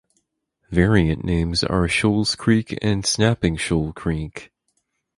[0.71, 4.51] Variant names are "Shoals Creek" and "Snapping Shoal Creek".